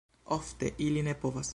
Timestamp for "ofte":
0.37-0.71